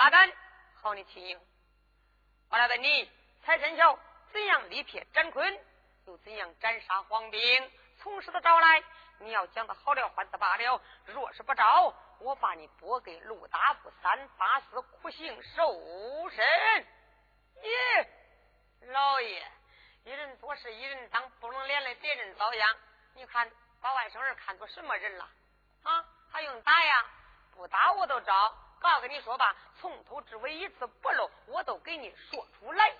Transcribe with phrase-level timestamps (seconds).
[0.00, 0.32] 大胆，
[0.80, 1.38] 好你轻盈。
[2.48, 3.12] 我来问你，
[3.44, 3.98] 财神桥
[4.32, 5.60] 怎样力撇展坤，
[6.06, 7.70] 又怎样斩杀黄兵？
[7.98, 8.82] 从实的招来，
[9.18, 15.70] 你要讲的好了，换子罢了；若是不招，我把你拨给陆大夫三八四苦刑受
[16.30, 16.42] 审。
[17.62, 18.08] 耶，
[18.92, 19.46] 老爷，
[20.04, 22.76] 一人做事一人当，不能连累别人遭殃。
[23.12, 25.28] 你看把外甥儿看作什么人了？
[25.82, 27.04] 啊，还用打呀？
[27.54, 28.54] 不打我都招。
[28.80, 32.90] 告跟你说吧，从头至尾一字不漏，我都给你说出来。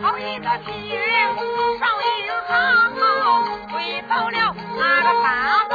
[0.00, 0.72] 好一个情，
[1.80, 2.54] 少一行，
[3.72, 5.65] 回到了那个大，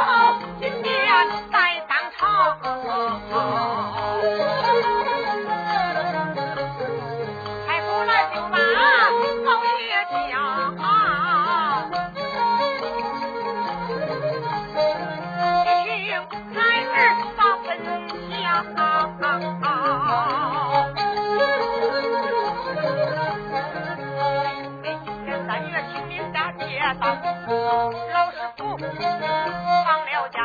[28.12, 30.38] 老师傅放了假，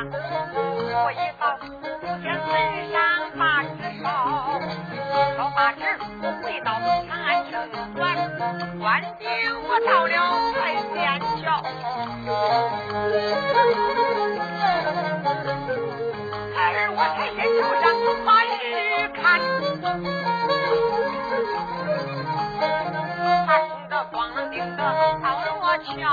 [0.94, 1.42] 我一到
[5.58, 5.82] 烧把纸
[6.44, 6.72] 回到
[7.10, 8.16] 长安城关，
[8.80, 9.26] 关景
[9.68, 10.14] 我到了
[10.54, 10.56] 财
[10.94, 10.96] 仙
[11.42, 11.46] 桥，
[16.56, 16.62] 而
[16.94, 17.84] 我财仙桥上
[18.24, 18.56] 把雨
[19.16, 19.18] 看，
[23.48, 24.16] 他冲着光
[24.52, 24.80] 腚的
[25.24, 26.06] 到了我桥。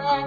[0.00, 0.26] 他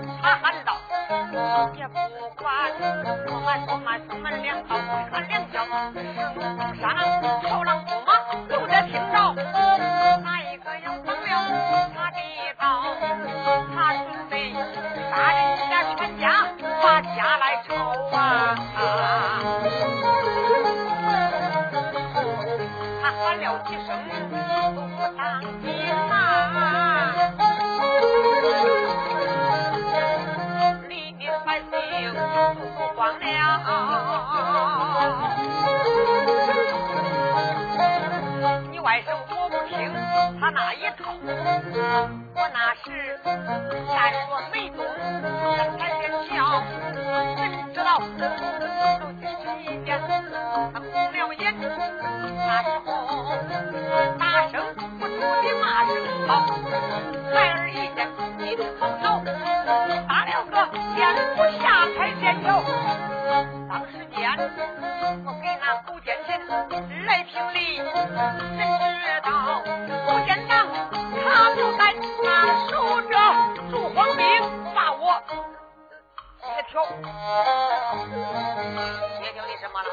[79.19, 79.89] 接条你什么了？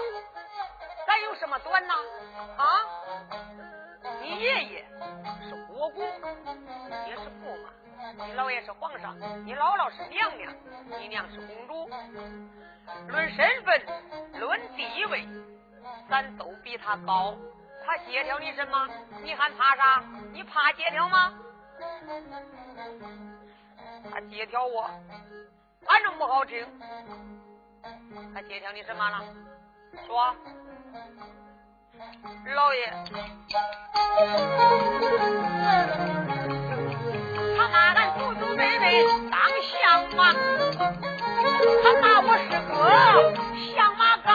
[1.07, 1.95] 咱有什么短呢？
[2.57, 2.65] 啊？
[4.21, 4.85] 你爷爷
[5.49, 7.71] 是国公，也是驸马。
[8.27, 9.17] 你姥爷是皇上，
[9.47, 10.53] 你姥姥是娘娘，
[10.99, 11.89] 你娘是公主。
[13.09, 13.81] 论身份，
[14.41, 15.27] 论地位，
[16.11, 17.37] 咱都比他高。
[17.85, 18.89] 他协调你什么？
[19.23, 20.03] 你还怕啥？
[20.33, 21.33] 你怕协调吗？
[24.11, 24.91] 他协调我，
[25.87, 26.67] 反正不好听。
[28.35, 29.25] 他借条你什么了？
[30.07, 30.35] 说，
[32.55, 32.93] 老爷。
[37.57, 39.71] 他骂俺祖祖辈辈当相
[40.17, 40.33] 马，
[41.83, 42.71] 他骂我是个
[43.75, 44.29] 相马羔。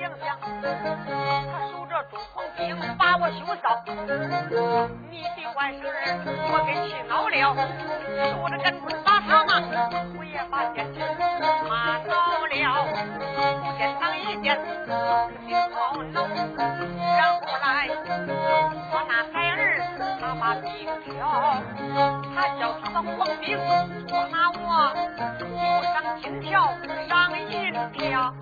[0.00, 0.26] 想想
[0.60, 2.62] 他守着中皇兵，
[2.98, 3.64] 把我羞臊。
[5.10, 5.12] 你
[5.54, 5.94] 的外甥儿，
[6.50, 7.32] 我给气恼了，
[8.32, 9.62] 说着赶棍把他骂，
[10.18, 10.98] 我也把奸臣
[11.68, 12.10] 骂恼
[12.42, 12.50] 了。
[13.62, 14.58] 不见当一见，
[15.46, 16.16] 心好恼。
[18.90, 19.58] 我那孩儿，
[20.20, 20.66] 他把兵
[21.04, 21.12] 挑，
[22.34, 23.46] 他叫他的黄兵
[24.08, 24.58] 捉拿我，
[25.38, 25.42] 不
[25.82, 26.52] 上金条，
[27.08, 28.34] 上银条。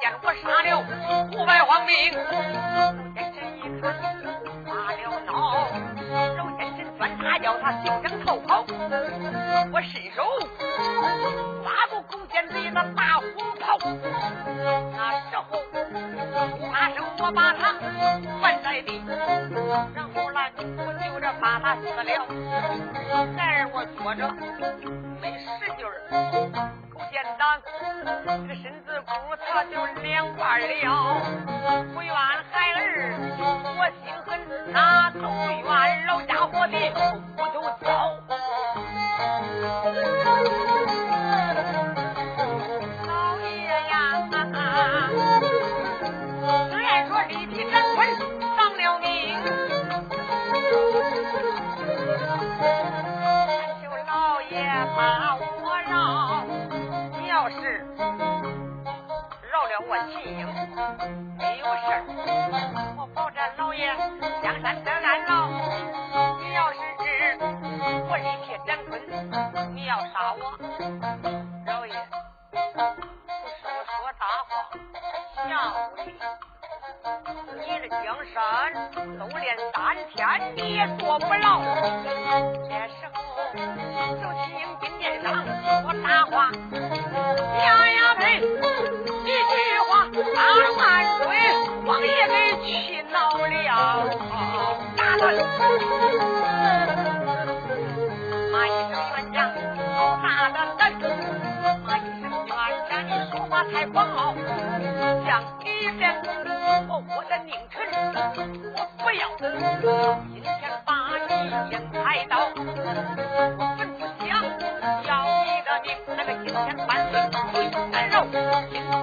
[0.00, 0.68] 见我杀了
[1.32, 1.92] 五百皇兵。
[2.12, 3.82] 老奸臣一看
[4.64, 5.30] 发了恼，
[6.36, 8.64] 老奸臣专他叫他休想逃跑。
[9.72, 10.22] 我伸手
[11.62, 13.22] 抓住狗奸贼的大火
[13.60, 13.78] 炮，
[14.92, 15.00] 那
[15.30, 15.42] 时候
[16.70, 17.60] 发生我把他
[18.40, 19.00] 放在地，
[19.94, 20.60] 然后来我
[21.04, 22.02] 就着把他死了。
[23.36, 24.20] 然而我觉着
[25.20, 25.46] 没使
[25.76, 25.80] 劲。
[28.24, 29.10] 这个身子骨
[29.46, 30.64] 他就两半了。
[31.92, 32.80] 不怨孩儿，
[33.78, 34.38] 我心狠，
[34.72, 36.74] 那都怨老家伙的
[37.36, 37.54] 骨头
[37.84, 38.21] 糟。
[61.36, 62.04] 没有事儿，
[62.96, 63.94] 我保证老爷
[64.42, 65.48] 江山得安牢。
[66.40, 66.78] 你要是
[68.08, 68.90] 我立铁斩坤，
[69.74, 70.40] 你要杀我，
[71.66, 71.92] 老爷
[72.50, 72.62] 不是
[73.68, 74.50] 我说大话，
[75.36, 75.72] 吓唬
[76.06, 76.12] 你。
[77.04, 78.38] 你的江山
[79.18, 80.22] 都练三天，
[80.54, 81.60] 你也做不牢。
[82.68, 83.18] 这时候，
[84.14, 85.26] 就秦英金殿上
[85.82, 86.52] 说大话。
[87.58, 88.22] 呀呀呸！
[88.38, 89.52] 一句
[89.88, 89.90] 话
[90.32, 90.38] 打
[90.78, 90.80] 万
[91.18, 91.22] 岁，
[91.84, 93.50] 王爷给气恼了。
[94.96, 95.20] 打断！
[98.52, 99.36] 骂一声冤家，
[100.22, 100.80] 大胆胆！
[101.84, 102.54] 骂一声冤
[102.88, 104.20] 家，你说话太狂傲。
[105.26, 106.51] 讲一遍，我我的，
[108.74, 109.22] 我不要。
[110.32, 111.30] 今天把你
[111.70, 112.58] 先开刀，我
[113.78, 114.28] 吩咐下，
[115.04, 115.10] 要
[115.44, 117.14] 你的命，那个今天万岁。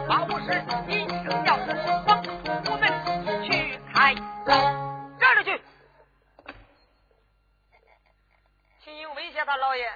[0.07, 0.48] 八五十，
[0.88, 1.56] 一声叫，
[2.07, 2.10] 往
[2.66, 2.84] 我们
[3.44, 3.48] 去
[3.94, 4.16] 开
[4.46, 4.51] 刀，
[5.19, 5.62] 站着去。
[8.84, 9.92] 秦英威胁他老爷，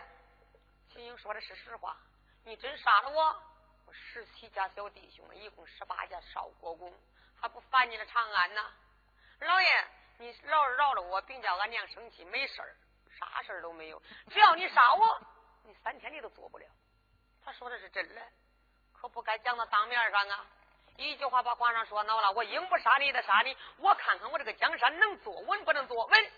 [0.91, 1.97] 秦英说的是实话，
[2.43, 3.35] 你真杀了我，
[3.85, 6.93] 我十七家小弟兄，一共十八家少国公，
[7.39, 8.61] 还不烦你的长安呢？
[9.43, 9.87] 老爷，
[10.17, 12.75] 你饶饶了我，别叫俺娘生气，没事儿，
[13.19, 15.21] 啥事儿都没有，只要你杀我，
[15.63, 16.65] 你三天你都做不了。
[17.43, 18.21] 他说的是真的。
[18.93, 20.45] 可不该讲到当面上啊！
[20.95, 22.31] 一句话把皇上说恼了。
[22.31, 26.31] 我应不杀你的杀你，我看看我这个江山能坐稳不能坐稳。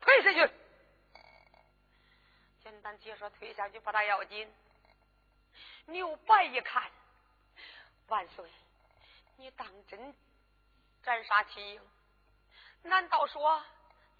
[0.00, 0.50] 退下去！
[2.62, 4.50] 简单解说，退下去不大要紧。
[5.84, 6.90] 牛白一看，
[8.06, 8.50] 万岁，
[9.36, 10.14] 你当真
[11.04, 11.82] 斩杀齐英？
[12.82, 13.62] 难道说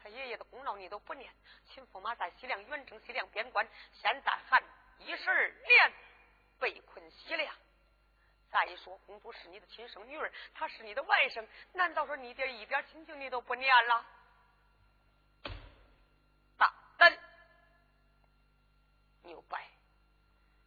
[0.02, 1.32] 他爷爷的功劳你都不念？
[1.66, 4.62] 秦驸马在西凉远征西凉边关，现在还
[4.98, 5.92] 一十二年。
[6.60, 7.54] 被困西凉。
[8.48, 14.06] 再说，公主是你的亲生女儿，她是你的外甥，难道说你爹一点亲情你都不念了？
[16.56, 17.18] 大胆！
[19.24, 19.68] 牛掰！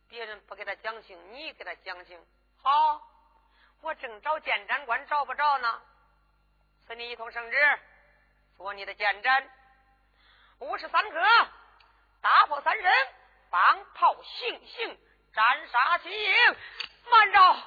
[0.10, 2.22] 别人不给他讲情，你给他讲情。
[2.62, 3.02] 好，
[3.82, 5.82] 我正找监斩官找不着呢，
[6.88, 7.80] 赐你一通圣旨，
[8.56, 9.50] 做你的监斩。
[10.60, 11.20] 五十三颗，
[12.22, 12.90] 大炮三声，
[13.50, 14.98] 放炮行刑。
[15.34, 16.56] 斩杀秦英，
[17.12, 17.64] 慢着！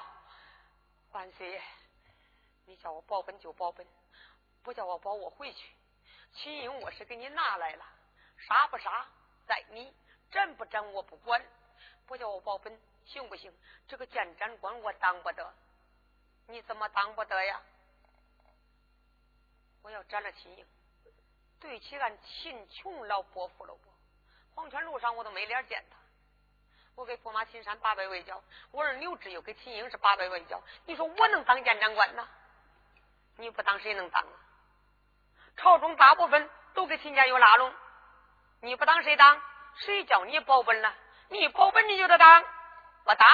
[1.11, 1.61] 万岁，
[2.65, 3.85] 你叫我保本就保本，
[4.63, 5.69] 不叫我保我回去。
[6.33, 7.85] 秦英我是给你拿来了，
[8.39, 9.05] 杀不杀
[9.45, 9.95] 在你，
[10.31, 11.39] 斩不斩我不管。
[12.07, 12.75] 不叫我保本
[13.05, 13.55] 行不行？
[13.87, 15.53] 这个监斩官我当不得，
[16.47, 17.61] 你怎么当不得呀？
[19.81, 20.65] 我要斩了秦英，
[21.59, 23.91] 对起俺秦琼老伯父了不？
[24.53, 25.97] 黄泉路上我都没脸见他。
[26.95, 30.61] 我给驸马秦山八百围剿，我儿刘志又给秦英是八百围剿。
[30.85, 32.27] 你说我能当监斩官呐？
[33.37, 34.33] 你不当谁能当啊？
[35.57, 37.73] 朝中大部分都给秦家有拉拢，
[38.59, 39.41] 你不当谁当？
[39.75, 40.93] 谁叫你保本了？
[41.29, 42.43] 你保本你就得当，
[43.05, 43.27] 我当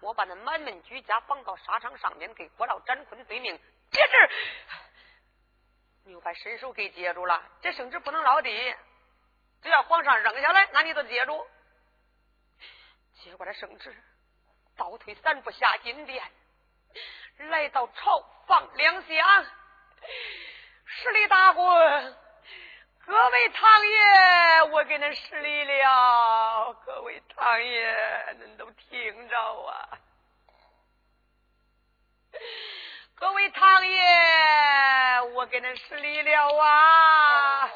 [0.00, 3.60] 我把那满门举家绑到沙场上面，给郭老斩坤罪名。
[3.90, 4.30] 这事
[4.68, 4.83] 你
[6.06, 8.76] 你又把伸手给接住了，这圣旨不能落地，
[9.62, 11.46] 只要皇上扔下来，那你都接住。
[13.22, 13.96] 接过来圣旨，
[14.76, 16.22] 倒退三步下金殿，
[17.38, 19.46] 来到朝房两厢，
[20.84, 22.16] 施礼大官，
[23.06, 26.74] 各位堂爷，我给恁施礼了。
[26.84, 29.98] 各位堂爷，恁都听着啊！
[33.16, 34.00] 各位堂爷，
[35.34, 37.70] 我给恁施礼了啊！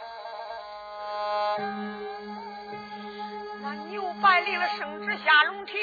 [4.21, 5.77] 白领了圣旨下龙庭，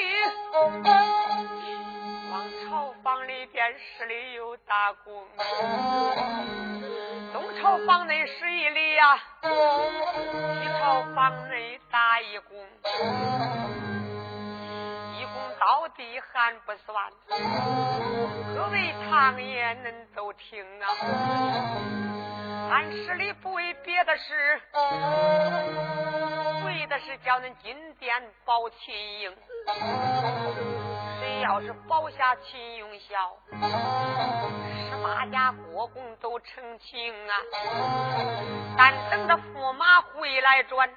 [2.30, 5.26] 往朝房里边十里有大宫，
[7.32, 9.48] 东朝房内十一里呀，西
[10.78, 13.85] 朝房内打一宫，一宫
[15.96, 17.10] 到底还不算，
[18.54, 20.84] 各位常言恁都听啊。
[22.70, 24.60] 俺十里不为别的事，
[26.66, 29.34] 为的是叫恁金殿保秦营。
[31.18, 37.32] 谁要是保下秦永孝，十八家国公都成亲啊！
[38.76, 40.90] 但等着驸马回来转，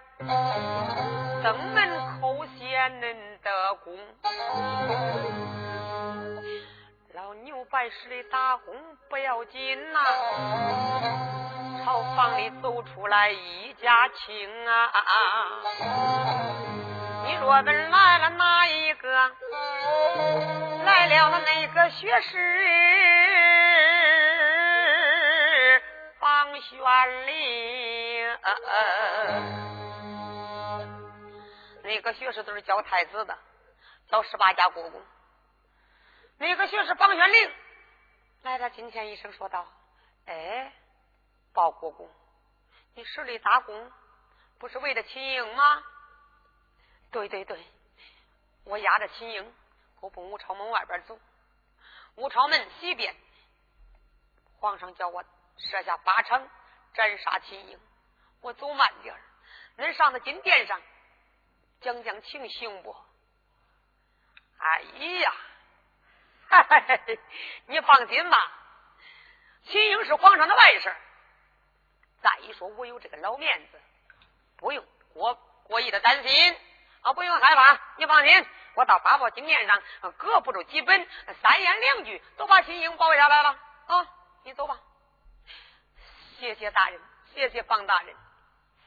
[1.43, 1.77] 登门
[2.21, 2.59] 叩谢
[3.01, 3.01] 恁
[3.43, 3.97] 的功。
[7.13, 8.75] 老牛拜师的打工
[9.09, 9.99] 不要紧呐。
[11.83, 14.91] 朝房里走出来一家亲啊！
[17.25, 19.31] 你若问来了哪一个？
[20.85, 22.37] 来了那个学士
[26.19, 26.77] 方玄
[27.27, 27.39] 龄。
[31.89, 33.35] 每个学士都是教太子的，
[34.09, 35.03] 教十八家国公。
[36.37, 37.51] 每个学士方玄龄
[38.43, 39.67] 来到近前，一声说道
[40.27, 40.71] ：“哎。”
[41.51, 42.07] 报国公，
[42.93, 43.91] 你十里大功
[44.59, 45.83] 不是为了秦英吗？
[47.09, 47.65] 对对对，
[48.65, 49.55] 我押着秦英，
[49.99, 51.19] 我奔武朝门外边走。
[52.17, 53.15] 武朝门西边，
[54.59, 55.25] 皇上叫我
[55.57, 56.47] 设下八场
[56.93, 57.79] 斩杀秦英，
[58.41, 59.19] 我走慢点儿。
[59.77, 60.79] 恁上到金殿上
[61.81, 62.95] 讲讲情行不？
[64.57, 64.81] 哎
[65.21, 65.33] 呀，
[67.67, 68.37] 你放心吧，
[69.63, 70.93] 秦英是皇上的外甥。
[72.21, 73.79] 再一说，我有这个老面子，
[74.57, 75.33] 不用过
[75.63, 76.57] 过意的担心
[77.01, 77.79] 啊，不用害怕。
[77.95, 78.45] 你放心，
[78.75, 79.81] 我到八宝金殿上，
[80.17, 81.07] 搁不住几本，
[81.41, 83.57] 三言两句都把秦英保下来了
[83.87, 84.07] 啊！
[84.43, 84.77] 你走吧。
[86.39, 87.01] 谢谢大人，
[87.33, 88.13] 谢谢方大人。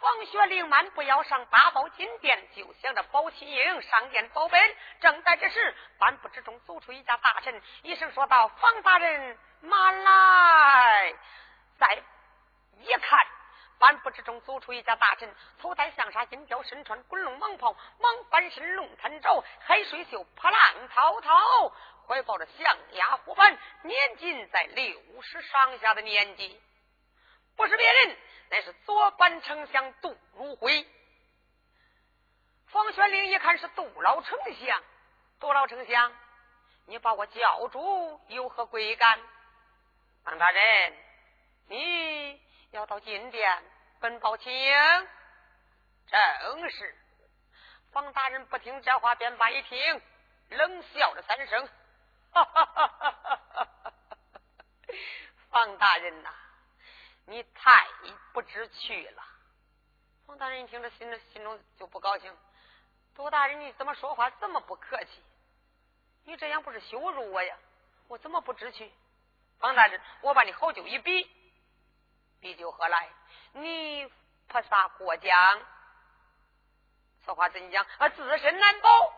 [0.03, 4.61] 王学灵满不要上八宝金殿，就想着保秦英上殿保本。
[5.01, 11.15] 正在这时，半步之中走出一家大臣，一声说道：“方大人，慢来。”
[11.79, 12.03] 在。
[12.81, 13.27] 一看，
[13.79, 21.73] 半步之中走出一家大臣，头戴象纱金雕，身穿滚龙蟒袍，蟒翻身龙探爪，海水袖破浪滔滔，
[22.09, 26.61] 怀抱着象牙虎板，年仅在六十上下的年纪，
[27.57, 28.17] 不是别人，
[28.51, 30.87] 乃是左班丞相杜如晦。
[32.67, 34.83] 方玄龄一看是杜老丞相，
[35.41, 36.13] 杜老丞相，
[36.87, 39.21] 你把我叫住有何贵干？
[40.25, 40.97] 方大人，
[41.69, 42.41] 你。
[42.73, 43.63] 要到金殿
[44.01, 44.75] 奔报秦英，
[46.07, 46.97] 正是。
[47.93, 50.03] 方大人不听这话，便把一听，
[50.49, 51.69] 冷笑了三声
[52.33, 53.93] ：“哈哈哈哈哈哈！
[55.51, 56.31] 方大人呐，
[57.27, 57.87] 你太
[58.33, 59.23] 不知趣了。”
[60.27, 62.37] 冯大人一听这，心里心中就不高兴。
[63.15, 65.23] 杜大人，你怎么说话这么不客气？
[66.25, 67.57] 你这样不是羞辱我呀？
[68.09, 68.91] 我怎么不知趣？
[69.59, 71.31] 冯大人，我把你好酒一比。
[72.41, 73.09] 比酒何来？
[73.53, 74.07] 你
[74.49, 75.63] 菩萨过江，
[77.25, 77.85] 此话怎讲？
[77.99, 79.13] 啊，自身难保。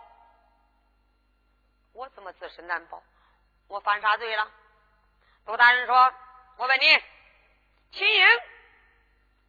[1.92, 3.02] 我怎么自身难保？
[3.68, 4.50] 我犯啥罪了？
[5.46, 6.14] 杜大人说
[6.56, 7.02] ：“我问你，
[7.94, 8.26] 秦英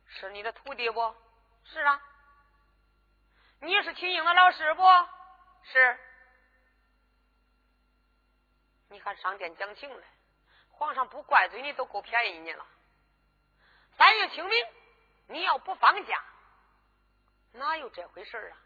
[0.05, 1.15] 是你的徒弟不？
[1.63, 1.99] 是啊。
[3.61, 4.83] 你是秦英的老师不？
[5.63, 5.99] 是。
[8.89, 10.07] 你还上殿讲情来？
[10.69, 12.67] 皇上不怪罪你，都够便宜你了。”
[13.97, 14.67] 三月清明，
[15.29, 16.23] 你要不放假，
[17.53, 18.57] 哪有这回事啊？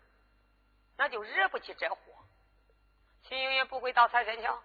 [0.98, 2.01] 那就惹不起这祸。
[3.24, 4.62] 秦英也不会到彩天桥，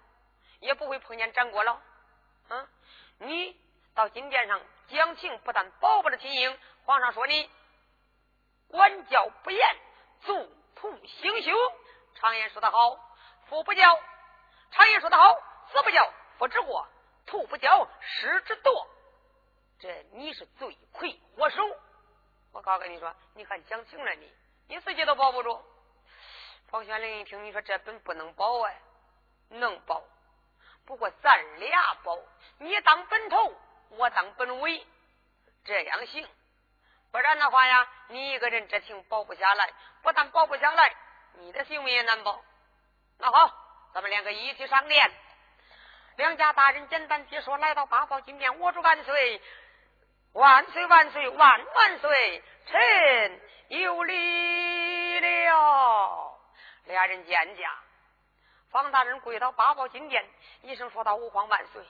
[0.59, 1.81] 也不会碰见张国老。
[2.49, 2.69] 嗯，
[3.19, 3.57] 你
[3.95, 7.51] 到金殿上讲情，不但保不了秦英，皇上说你
[8.69, 9.77] 管教不严，
[10.21, 11.55] 纵徒行凶。
[12.17, 12.97] 常言说得好，
[13.47, 13.83] 父不教；
[14.71, 15.35] 常言说得好，
[15.73, 16.87] 子不教，父之过；
[17.27, 18.87] 徒不教，师之惰。
[19.81, 21.63] 这你是罪魁祸首，
[22.53, 24.33] 我告诉你说，你还讲情了你，
[24.69, 25.61] 你自己都保不住。
[26.69, 28.81] 方玄龄一听，你说这本不能保哎，
[29.49, 30.03] 能保，
[30.87, 32.17] 不过咱俩保，
[32.59, 33.53] 你当本头，
[33.91, 34.87] 我当本委，
[35.65, 36.29] 这样行。
[37.11, 39.73] 不然的话呀，你一个人这情保不下来，
[40.03, 40.95] 不但保不下来，
[41.35, 42.43] 你的性命也难保。
[43.19, 43.51] 那好，
[43.93, 45.11] 咱们两个一起上殿。
[46.17, 49.41] 梁家大人简单解说，来到八宝金殿，我祝万岁。
[50.33, 52.43] 万岁万岁万万岁！
[52.67, 56.37] 臣有礼了。
[56.87, 57.79] 俩人见驾，
[58.71, 60.29] 方大人跪到八宝金殿，
[60.63, 61.81] 一声说道：“吾皇万岁！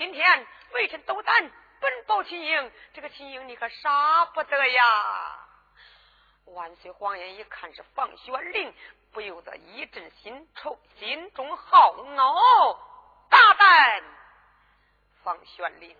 [0.00, 5.46] 今天微臣斗胆奔报秦英，这个秦英你可杀不得呀！”
[6.56, 8.74] 万岁皇爷一看是房玄龄，
[9.12, 12.34] 不由得一阵心愁，心中好恼，
[13.28, 14.02] 大胆！
[15.22, 15.94] 房玄龄，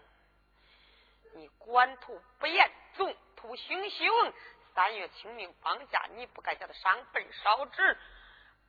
[1.35, 4.33] 你官途不严，纵图行凶。
[4.75, 7.99] 三月清明放假，你不该叫他上坟烧纸，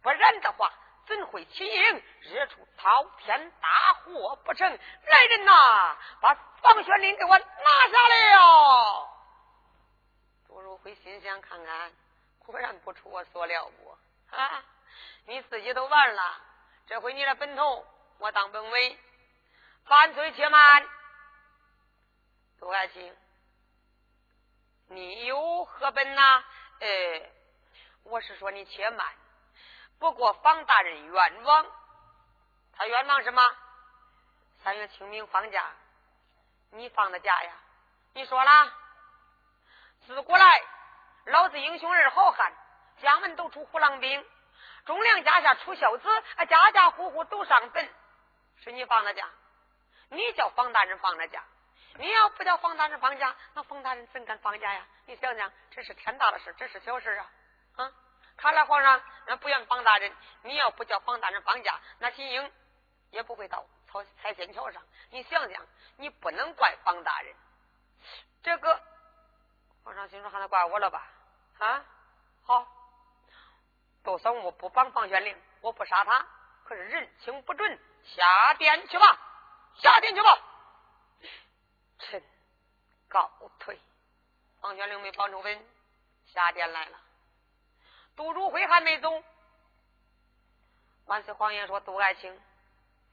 [0.01, 0.69] 不然的话，
[1.07, 4.69] 怎会起因惹出滔天大祸不成？
[4.69, 9.09] 来人呐，把房玄龄给我拿下来了！
[10.47, 11.91] 杜如辉心想：看看，
[12.39, 13.97] 果然不出我所料不
[14.35, 14.63] 啊！
[15.25, 16.41] 你自己都完了，
[16.87, 17.85] 这回你的本头
[18.19, 18.97] 我当本委，
[19.85, 20.87] 犯罪且慢，
[22.59, 23.15] 杜爱卿。
[24.87, 26.43] 你有何本呐？
[26.79, 27.29] 呃，
[28.03, 29.07] 我是说你且慢。
[30.01, 31.65] 不过方大人冤枉，
[32.75, 33.55] 他冤枉什么？
[34.63, 35.63] 三月清明放假，
[36.71, 37.53] 你放的假呀？
[38.13, 38.73] 你说了，
[40.07, 40.63] 自古来
[41.25, 42.51] 老子英雄儿好汉，
[42.99, 44.25] 家门都出虎狼兵，
[44.85, 46.09] 忠良家下出孝子，
[46.49, 47.87] 家家户户都上坟，
[48.63, 49.29] 是你放的假？
[50.09, 51.43] 你叫方大人放的假？
[51.97, 54.83] 你要不叫方大人放假，那方大人怎敢放假呀？
[55.05, 57.31] 你想想，这是天大的事，这是小事啊！
[57.75, 57.91] 啊，
[58.41, 60.11] 看来皇上那不愿方大人。
[60.41, 62.51] 你要不叫方大人绑架，那秦英
[63.11, 64.81] 也不会到草彩仙桥上。
[65.11, 65.67] 你想想，
[65.97, 67.35] 你不能怪方大人。
[68.41, 68.81] 这个
[69.83, 71.07] 皇上心说还能怪我了吧？
[71.59, 71.85] 啊，
[72.43, 72.67] 好，
[74.03, 76.25] 就算我不帮方玄龄，我不杀他。
[76.63, 79.19] 可是人情不准，下殿去吧，
[79.75, 80.39] 下殿去吧。
[81.99, 82.23] 臣
[83.07, 83.79] 告退。
[84.61, 85.65] 王玄龄没保住稳，
[86.25, 87.00] 下殿来了。
[88.21, 89.23] 杜如辉还没走。
[91.05, 92.39] 万岁皇爷说：“杜爱卿，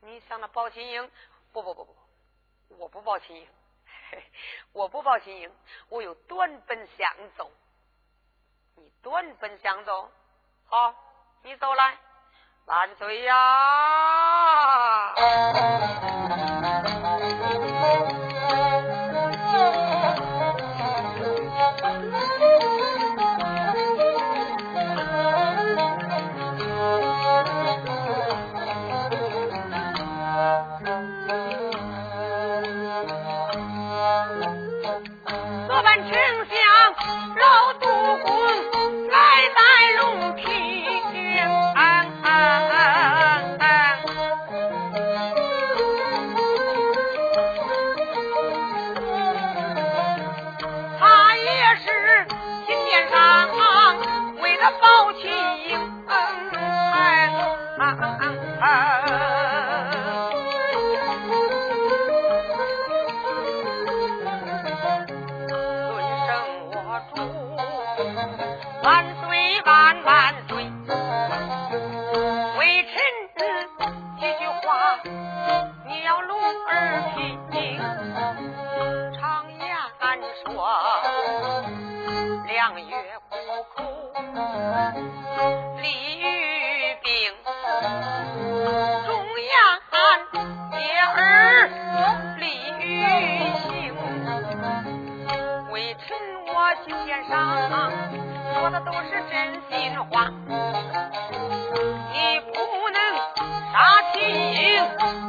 [0.03, 1.11] 你想着保秦英？
[1.51, 1.97] 不不不不，
[2.77, 3.49] 我不保秦英，
[4.75, 5.51] 我不保秦英，
[5.89, 7.51] 我有短本想走。
[8.77, 10.11] 你短本想走，
[10.67, 10.95] 好，
[11.43, 11.97] 你走来，
[12.67, 15.15] 万岁呀！”
[96.69, 97.91] 我心尖上
[98.53, 100.31] 说的都是真心话
[102.13, 103.01] 你不能
[103.73, 104.19] 杀亲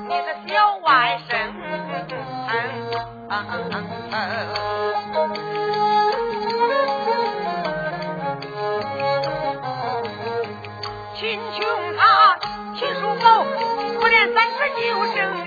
[0.03, 1.29] 你的小外甥
[11.15, 12.37] 秦琼他
[12.75, 13.45] 秦叔宝
[14.01, 15.38] 我连三尺九声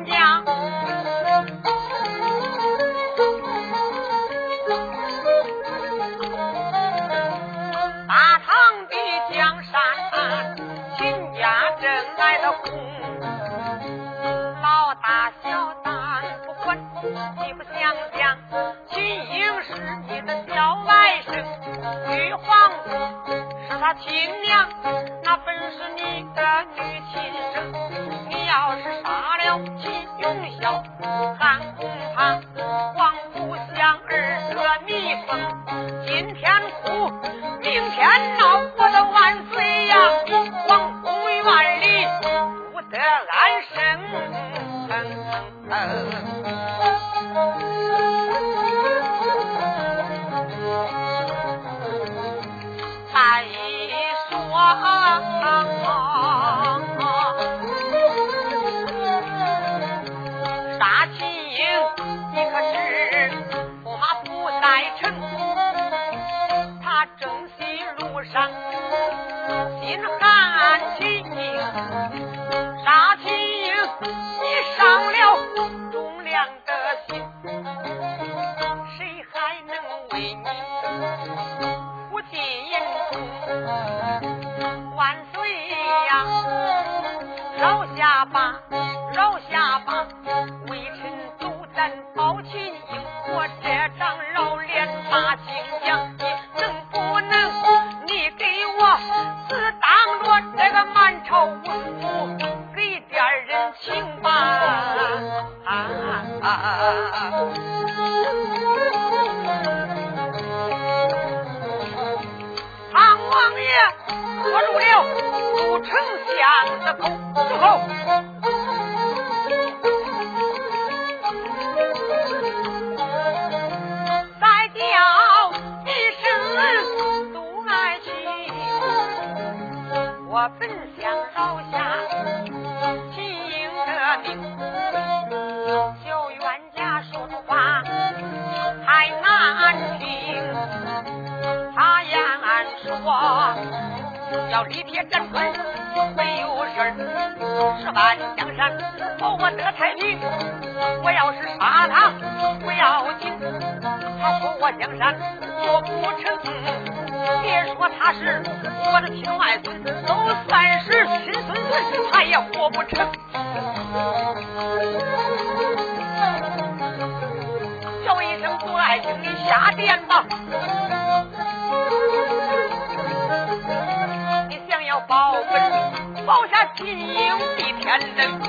[176.22, 178.40] 本，保下金营的天人。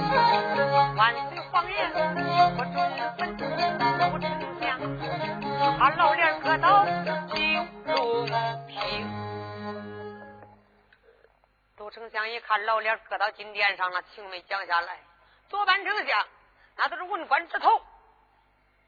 [0.96, 1.76] 万岁皇爷，
[2.56, 2.76] 我忠
[3.18, 3.36] 本
[4.12, 4.26] 不丞
[4.60, 4.64] 相，
[5.80, 6.86] 把老脸搁到
[7.34, 8.26] 金龙
[8.68, 8.72] 亭。
[11.76, 15.00] 杜丞相一看老脸搁到金殿上了，情没讲下来。
[15.50, 16.28] 左班丞相，
[16.78, 17.82] 那都是文官之头，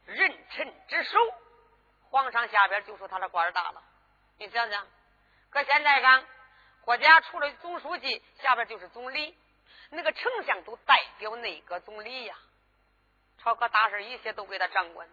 [0.06, 1.20] 人臣之首。
[2.12, 3.82] 皇上下边就说他的官大了。
[4.38, 4.86] 你想想，
[5.50, 6.24] 搁现在看，
[6.86, 9.36] 国家除了总书记，下边就是总理，
[9.90, 12.36] 那个丞相都代表内阁总理呀。
[13.40, 15.10] 朝歌大事一切都归他掌管，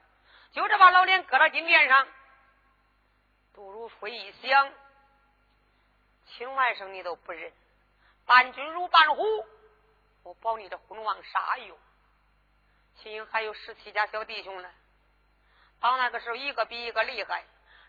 [0.53, 2.07] 就这把老脸搁到金殿上。
[3.55, 4.73] 杜如晦一想，
[6.27, 7.51] 亲外甥你都不认，
[8.27, 9.25] 伴君如伴虎，
[10.25, 11.79] 我保你这昏王啥用？
[12.97, 14.71] 秦英还有十七家小弟兄呢，
[15.81, 17.45] 到那个时候一个比一个厉害。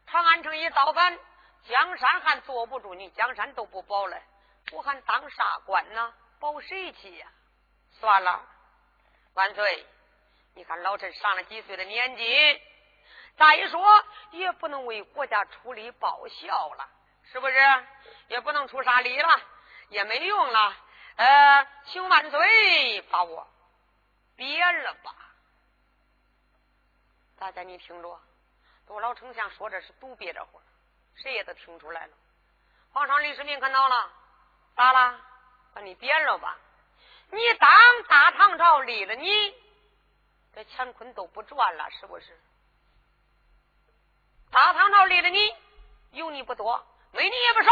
[0.08, 1.20] 长安城一造反，
[1.66, 4.22] 江山还坐不住，你江山都不保了，
[4.72, 6.14] 我还当啥官呢？
[6.40, 7.28] 保谁去呀？
[8.00, 8.46] 算了，
[9.34, 9.86] 万岁，
[10.56, 12.62] 你看老臣上了几岁的年纪，
[13.38, 16.90] 再说也不能为国家出力报效了，
[17.32, 17.56] 是不是？
[18.28, 19.42] 也不能出啥力了，
[19.90, 20.76] 也没用了。
[21.16, 23.48] 呃，请万岁把我
[24.36, 25.16] 别了吧。
[27.38, 28.20] 大家你听着，
[28.88, 30.62] 杜老丞相说这是独别着话，
[31.16, 32.14] 谁也都听出来了。
[32.92, 34.12] 皇上李世民看到了，
[34.76, 35.20] 咋了？
[35.74, 36.58] 把你贬了吧。
[37.32, 39.56] 你当大唐朝立了你，
[40.54, 42.40] 这乾坤都不转了，是不是？
[44.52, 45.56] 大唐朝立了你，
[46.12, 47.72] 有你不多，没你也不少。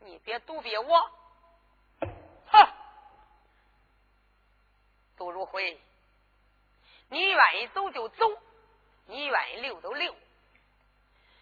[0.00, 1.10] 你别独别我，
[2.50, 2.68] 哼！
[5.16, 5.80] 杜如晦，
[7.08, 8.30] 你愿意走就走，
[9.06, 10.14] 你愿意留就留，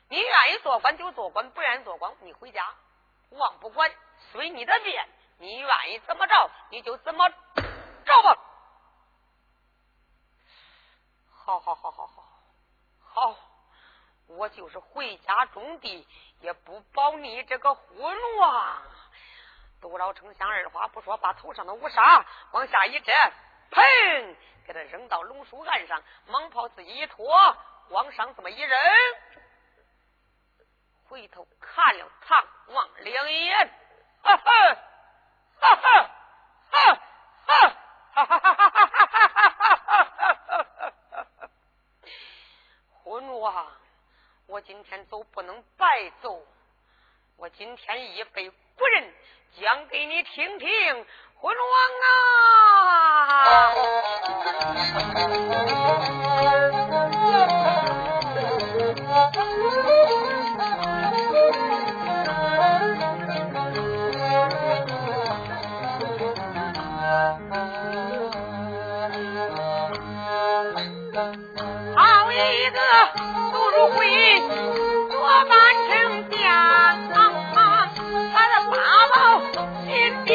[0.08, 2.74] 你愿意做官就做官，不愿意做官你回家，
[3.30, 3.90] 王不管，
[4.32, 5.08] 随你的便。
[5.40, 8.38] 你愿意怎么着，你就怎么着吧。
[11.30, 12.24] 好好好好好
[13.00, 13.34] 好，
[14.26, 16.06] 我就是回家种地，
[16.40, 18.82] 也不保你这个婚啊。
[19.80, 23.32] 杜老丞相二话不说，把头上的乌纱往下一摘，
[23.70, 27.56] 砰，给他扔到龙树岸上，蟒袍自己一脱，
[27.90, 28.78] 往上这么一扔，
[31.08, 33.70] 回头看了唐王两眼，
[34.22, 34.76] 哈哈。
[35.60, 36.10] 哈哈
[36.70, 36.94] 哈哈
[38.14, 38.94] 哈哈哈哈
[40.44, 41.50] 哈！
[43.02, 43.66] 婚王，
[44.46, 46.46] 我今天走不能白走，
[47.36, 49.12] 我今天一辈古人
[49.60, 51.06] 讲给你听听，
[51.40, 52.18] 婚王啊！
[73.78, 73.96] 不会
[75.08, 75.14] 做
[75.44, 75.54] 半
[75.86, 76.38] 成将
[77.12, 78.76] 他的大
[79.14, 79.16] 宝
[79.86, 79.88] 心
[80.24, 80.34] 变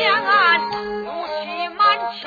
[1.03, 1.77] 怒气满
[2.21, 2.23] 腔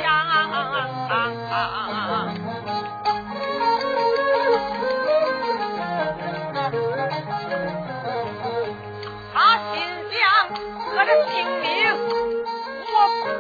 [9.32, 9.40] 他
[9.72, 9.74] 心
[10.12, 10.14] 想
[10.92, 11.64] 我这性命
[12.92, 12.94] 我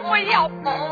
[0.08, 0.85] 不要。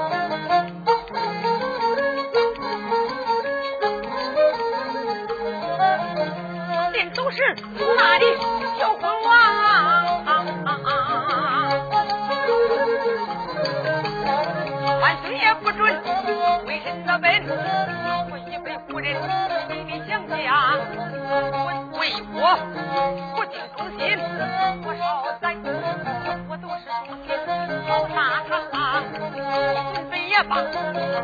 [30.34, 30.56] 也罢，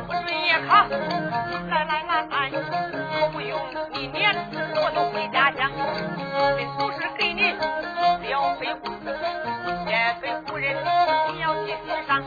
[0.07, 0.87] 不准也好，
[1.69, 2.49] 来来来来，
[3.33, 3.59] 不用
[3.93, 4.33] 你撵，
[4.77, 5.69] 我都回家乡，
[6.57, 7.59] 临走时给你了
[8.55, 8.87] 肺夫，
[9.89, 10.77] 叶飞夫人
[11.33, 12.23] 你要记心上，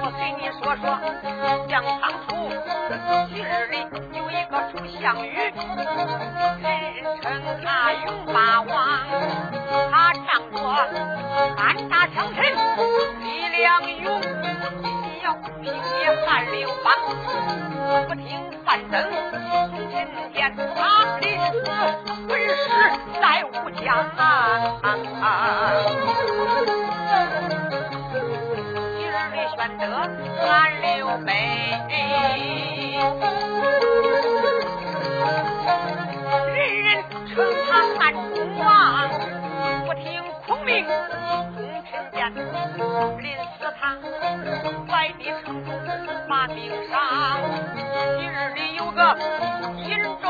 [0.00, 0.96] 我给你说说，
[1.68, 2.48] 像当初
[3.28, 3.84] 昔日里
[4.16, 5.28] 有一个楚项羽，
[6.62, 7.28] 人人称
[7.62, 8.72] 他勇霸王，
[9.90, 10.56] 他仗着
[11.58, 11.60] 三
[11.90, 12.38] 大强臣，
[13.20, 13.24] 力
[13.58, 13.68] 量
[14.02, 14.08] 勇，
[15.30, 16.92] 你要平灭汉刘邦，
[18.08, 18.26] 不听
[18.64, 18.94] 范增
[19.76, 19.94] 今天
[20.74, 20.78] 他
[21.20, 21.54] 临死
[22.26, 22.58] 本事
[23.20, 24.18] 在吴江啊。
[28.96, 29.82] 今日里选择
[30.48, 30.48] 俺
[30.82, 30.88] 刘
[31.24, 31.28] 备。
[36.54, 36.86] 人人
[37.28, 37.32] 称
[37.68, 38.00] 他汉
[38.34, 38.66] 中王，
[39.86, 40.08] 不听
[40.50, 40.92] 孔明功
[41.54, 42.42] 臣见，临
[43.56, 43.94] 死他
[44.88, 45.72] 外地城中
[46.28, 47.38] 把命丧。
[47.76, 49.16] 今日里有个
[49.76, 50.26] 荆州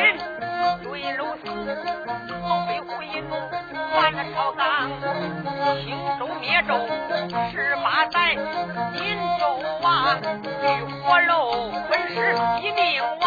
[0.00, 0.16] 人
[0.82, 1.44] 对楼死，
[2.42, 3.36] 后背虎一怒
[3.92, 4.88] 犯了朝纲，
[5.82, 6.74] 兴周灭周
[7.52, 8.34] 十八载，
[8.96, 8.98] 荆
[9.38, 9.42] 州
[9.82, 10.16] 王
[10.62, 10.64] 遇
[11.02, 13.26] 火楼本是一命亡。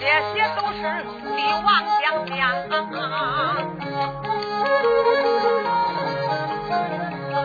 [0.00, 0.80] 这些都是
[1.36, 1.68] 帝王
[2.00, 2.40] 将相，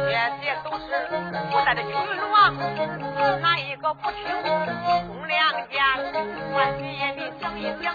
[0.06, 0.86] 这些都是
[1.52, 1.92] 古代的君
[2.32, 2.36] 王，
[3.36, 4.18] 哪一个不听
[5.08, 5.80] 公良讲？
[6.54, 7.94] 万岁爷，你想一想，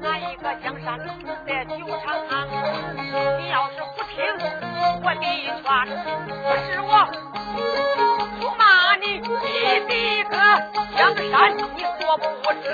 [0.00, 0.98] 哪一个江山
[1.46, 2.30] 在酒场上？
[3.38, 4.14] 你要是不听
[5.02, 5.24] 我的
[5.62, 5.64] 劝，
[6.42, 6.90] 不是我
[8.40, 8.62] 出骂
[8.96, 9.24] 你，你
[9.88, 9.90] 的
[10.28, 10.34] 个
[10.96, 11.58] 江山你
[12.00, 12.22] 所不
[12.62, 12.64] 知。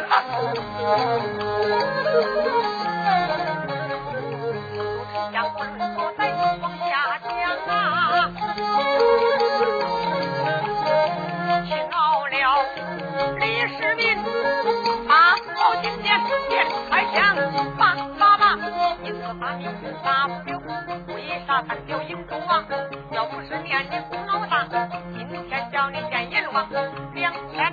[26.59, 26.69] 两
[27.13, 27.73] 天两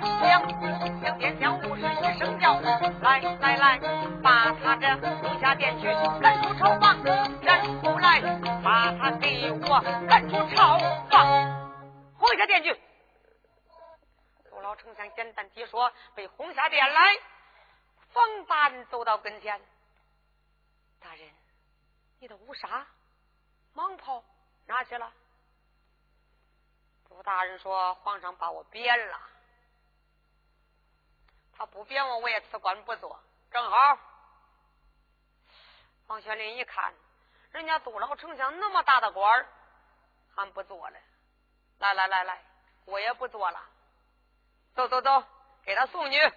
[1.00, 2.60] 两天将五十一声叫，
[3.00, 3.80] 来来来，
[4.22, 5.86] 把他这地下殿去
[6.20, 7.02] 赶出朝房，
[7.42, 8.20] 然后来
[8.62, 10.78] 把他给我赶出朝
[11.10, 11.26] 房，
[12.16, 12.72] 轰下殿去。
[14.48, 17.16] 周老丞相简单地说，被轰下殿来，
[18.12, 19.60] 冯丹走到跟前，
[21.00, 21.28] 大人，
[22.20, 22.86] 你的乌纱、
[23.74, 24.22] 蟒袍
[24.66, 25.10] 哪去了？
[27.26, 29.20] 大人说：“皇上把我贬了，
[31.58, 33.20] 他不贬我，我也辞官不做。
[33.50, 33.98] 正好。”
[36.06, 36.94] 王玄林一看，
[37.50, 39.48] 人家杜老丞相那么大的官儿，
[40.36, 40.96] 还不做了。
[41.78, 42.44] 来来来来，
[42.84, 43.60] 我也不做了。
[44.76, 45.24] 走走走，
[45.64, 46.32] 给他送去。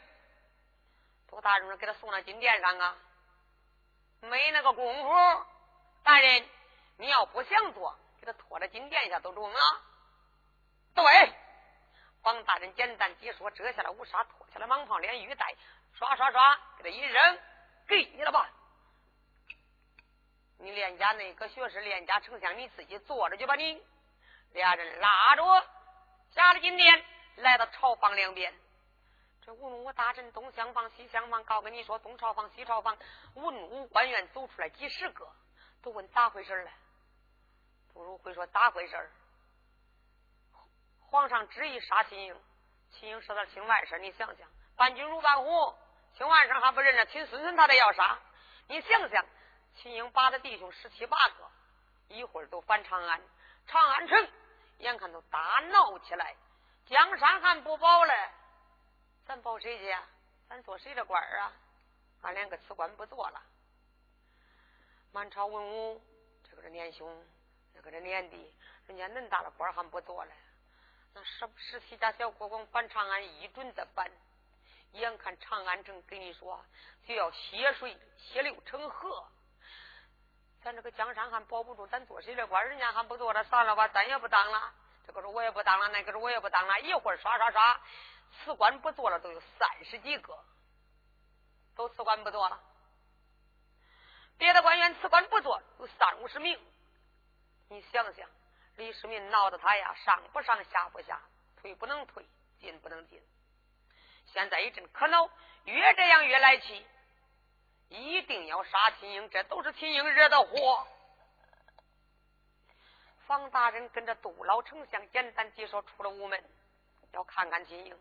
[1.28, 2.98] 杜大人：“给他送到金殿上啊。”
[4.22, 5.46] 没那个功夫。
[6.02, 6.50] 大人，
[6.98, 9.62] 你要不想做，给他拖到金殿下都中啊。
[10.94, 11.34] 对，
[12.24, 15.56] 王大人简单几说，遮下了乌纱，脱下了蟒袍，连玉带，
[15.94, 17.40] 刷刷刷，给他一扔，
[17.88, 18.50] 给你了吧。
[20.58, 23.56] 你练家那个学士，练家丞相，你自己坐着去吧。
[23.56, 23.82] 你
[24.52, 25.68] 俩人拉着
[26.32, 27.06] 下了金殿，
[27.38, 28.54] 来到朝房两边。
[29.46, 32.98] 这文武大臣东厢房、西厢房，告跟你说，东朝房、西朝房，
[33.36, 35.28] 文武官员走出来几十个，
[35.82, 36.72] 都问咋回事了？
[37.94, 39.10] 不如会说咋回事儿
[41.10, 42.36] 皇上执意杀秦英，
[42.92, 45.76] 秦英是他亲外甥，你想想，伴君如伴虎，
[46.16, 48.20] 亲外甥还不认着，亲孙孙他得要杀。
[48.68, 49.26] 你想想，
[49.76, 51.50] 秦英把他弟兄十七八个，
[52.10, 53.20] 一会儿都返长安，
[53.66, 54.30] 长安城
[54.78, 55.40] 眼看都大
[55.72, 56.36] 闹起来，
[56.86, 58.14] 江山还不保嘞，
[59.26, 59.96] 咱保谁去？
[60.48, 61.52] 咱做谁的官啊？
[62.22, 63.42] 俺两个辞官不做了。
[65.12, 66.02] 满朝文武，
[66.48, 67.26] 这个是年兄，
[67.74, 68.54] 那个是年弟，
[68.86, 70.32] 人家恁大的官还不做嘞。
[71.14, 74.10] 那十十七家小国公返长安，一准的办。
[74.94, 76.66] 眼看长安城跟你说
[77.06, 79.28] 就要血水血流成河，
[80.64, 82.68] 咱这个江山还保不住，咱做谁的官？
[82.68, 84.74] 人家还不做了，算了吧，咱也不当了。
[85.06, 86.80] 这个说我也不当了，那个说我也不当了。
[86.82, 87.82] 一会儿刷刷刷，
[88.32, 90.38] 辞官不做了，都有三十几个，
[91.76, 92.60] 都辞官不做了。
[94.40, 96.60] 别的官员辞官不做，有三五十名。
[97.68, 98.28] 你想想。
[98.80, 101.20] 李世民闹得他呀，上不上下不下，
[101.58, 102.26] 退不能退，
[102.62, 103.22] 进不能进。
[104.26, 105.30] 现在一阵可恼，
[105.66, 106.88] 越这样越来气，
[107.90, 110.88] 一定要杀秦英，这都是秦英惹的祸。
[113.28, 116.42] 方大人跟着杜老丞相简单介绍出了屋门，
[117.12, 118.00] 要看看秦英。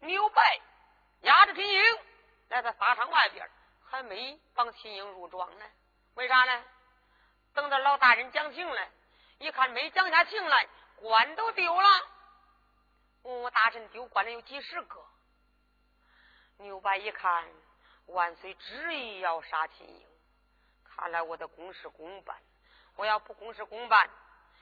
[0.00, 0.60] 牛拜
[1.20, 1.98] 押着秦英
[2.48, 3.48] 来到法场外边，
[3.88, 5.64] 还没帮秦英入庄呢。
[6.14, 6.64] 为啥呢？
[7.54, 8.90] 等到老大人讲情来，
[9.38, 11.88] 一看没讲下情来，官都丢了。
[13.22, 15.04] 我大臣丢官的有几十个。
[16.58, 17.48] 牛白一看，
[18.06, 20.06] 万岁执意要杀秦英，
[20.84, 22.36] 看来我的公事公办。
[22.96, 24.10] 我要不公事公办，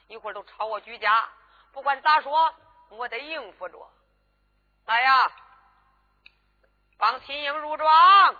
[0.08, 1.28] 一会儿都抄我居家。
[1.72, 2.54] 不管咋说，
[2.90, 3.90] 我得应付着。
[4.84, 5.32] 来呀，
[6.98, 8.36] 帮秦英入庄，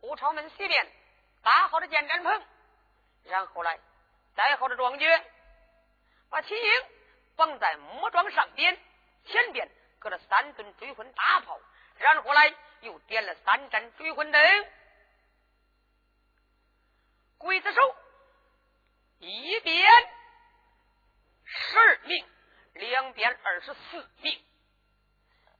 [0.00, 0.92] 武朝门西边
[1.42, 2.42] 搭好的建毡棚。
[3.24, 3.78] 然后来
[4.34, 5.24] 带好的庄爵，
[6.28, 6.70] 把秦英
[7.36, 8.78] 绑在木桩上边，
[9.26, 11.60] 前边搁了三吨追魂大炮，
[11.96, 14.66] 然后来又点了三盏追魂灯。
[17.38, 17.96] 刽子手
[19.18, 19.90] 一边
[21.44, 22.26] 十二名，
[22.74, 24.44] 两边二十四名，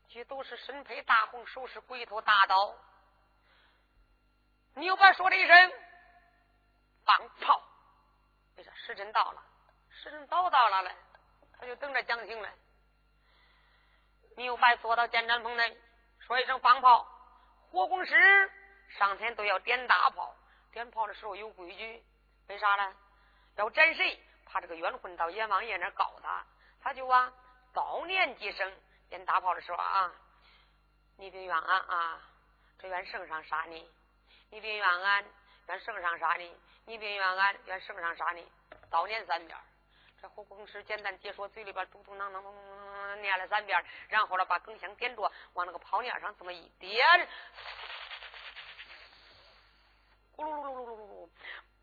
[0.08, 2.74] 这都是身披大红，手持鬼头大刀。
[4.74, 5.72] 牛白说了一声。
[7.10, 7.60] 放炮！
[8.56, 9.42] 你说时辰到了，
[9.90, 10.94] 时辰早到了嘞，
[11.58, 12.48] 他就等着讲情嘞。
[14.36, 15.76] 牛白坐到监斩棚内，
[16.20, 17.02] 说一声放炮。
[17.72, 18.52] 火攻师
[18.96, 20.32] 上天都要点大炮，
[20.70, 22.04] 点炮的时候有规矩，
[22.46, 22.94] 为啥呢？
[23.56, 26.46] 要斩谁，怕这个冤魂到阎王爷那告他，
[26.80, 27.32] 他就啊
[27.72, 28.72] 高念几声。
[29.08, 30.12] 点大炮的时候啊，
[31.16, 32.22] 你别怨俺啊，
[32.78, 33.90] 这怨圣上杀你，
[34.50, 35.24] 你别怨俺。
[35.66, 36.56] 怨圣上杀你，
[36.86, 38.50] 你别怨俺；愿圣上杀你，
[38.90, 39.56] 早念三遍。
[40.20, 47.28] 这火公师简单解说，嘴里边嘟嘟囔囔念了三遍，然后了把更香点着，往那个炮面上这么一点，
[50.36, 51.28] 咕噜噜噜噜噜噜噜，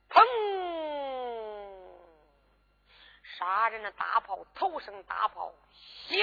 [0.10, 0.24] 砰！
[3.38, 6.18] 杀人的大炮，头声大炮响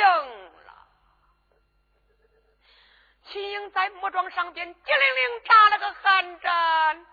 [0.64, 0.86] 了。
[3.26, 7.06] 秦英在木桩上边，机灵灵打了个寒战。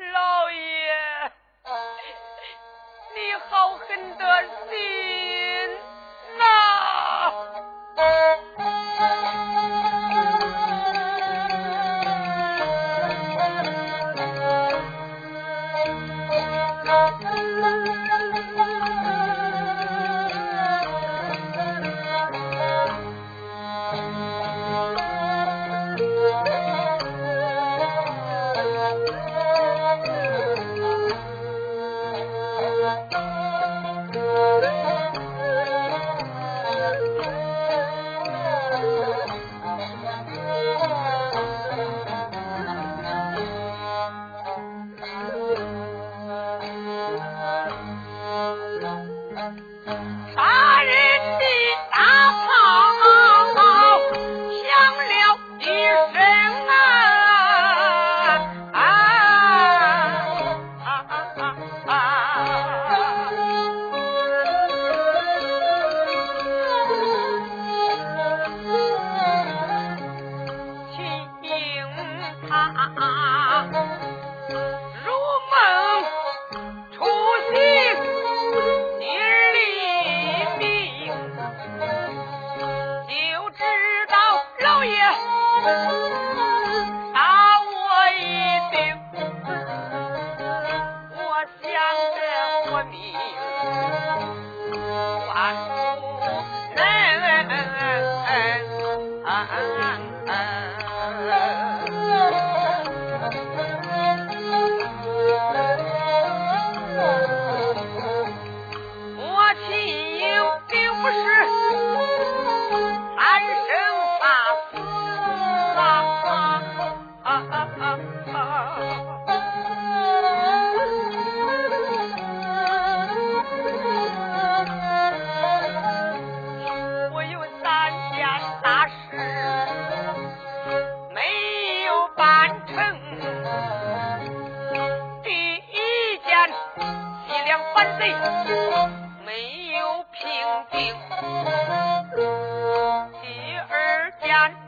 [0.00, 1.30] 老爷，
[3.14, 4.24] 你好狠的
[4.70, 5.70] 心
[6.38, 6.40] 呐！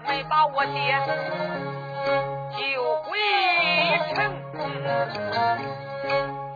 [0.09, 0.99] 没把我爹
[2.51, 2.59] 救
[3.05, 3.17] 回
[4.13, 4.17] 成
[4.51, 4.59] 功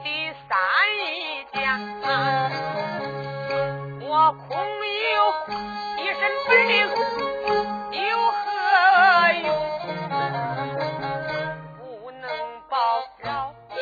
[0.02, 0.04] 第
[0.48, 0.58] 三
[0.98, 1.00] 一
[1.52, 1.56] 件
[4.02, 4.10] 我
[4.48, 4.48] 空
[5.14, 5.16] 有
[6.02, 6.74] 一身本领
[7.92, 8.42] 有何
[9.44, 9.46] 用？
[11.78, 12.24] 不能
[12.68, 12.74] 保
[13.22, 13.30] 老
[13.68, 13.76] 爹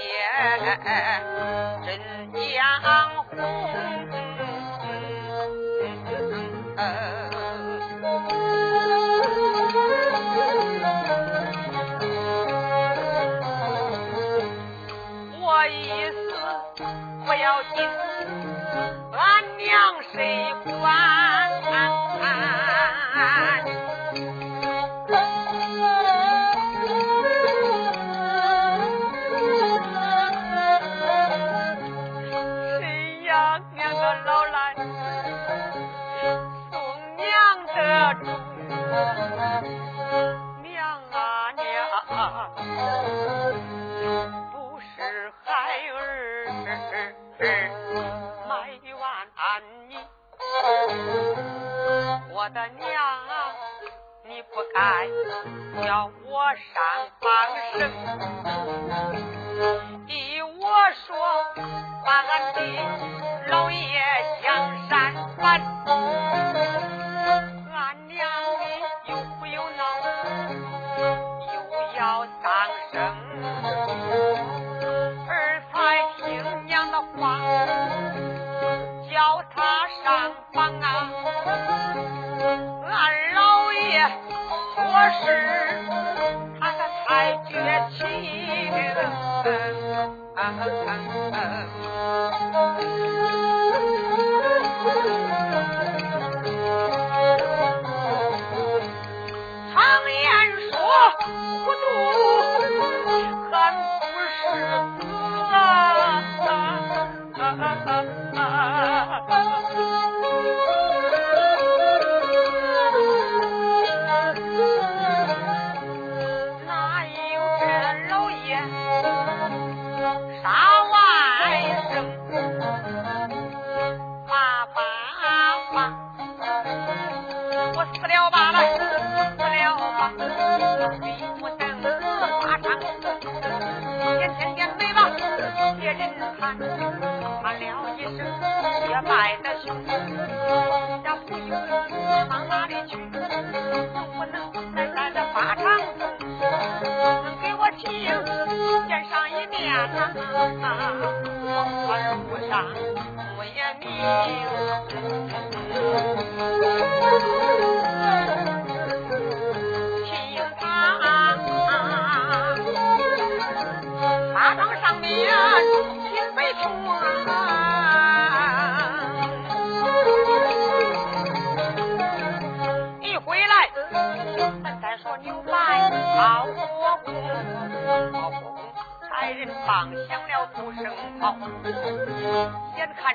[85.10, 85.53] 是。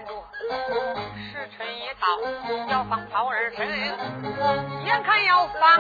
[0.09, 2.07] 时辰一到，
[2.69, 3.67] 要放炮二声，
[4.83, 5.77] 眼看要放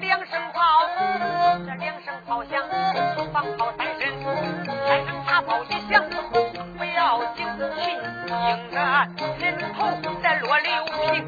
[0.00, 0.88] 两声炮，
[1.66, 2.62] 这两声炮响，
[3.32, 4.08] 放炮三声，
[4.86, 6.02] 三声大炮一响，
[6.78, 7.46] 不要紧，
[8.26, 8.76] 秦英的
[9.38, 9.44] 人
[9.74, 9.76] 头
[10.22, 11.26] 在落六平。